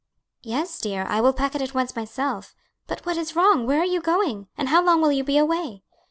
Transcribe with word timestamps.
"Yes, 0.41 0.79
dear, 0.79 1.05
I 1.07 1.21
will 1.21 1.31
pack 1.31 1.53
it 1.53 1.61
at 1.61 1.75
once 1.75 1.95
myself. 1.95 2.55
But 2.87 3.05
what 3.05 3.17
is 3.17 3.35
wrong? 3.35 3.67
Where 3.67 3.81
are 3.81 3.85
you 3.85 4.01
going? 4.01 4.47
and 4.57 4.69
how 4.69 4.83
long 4.83 4.99
will 4.99 5.11
you 5.11 5.23
be 5.23 5.37
away?" 5.37 5.83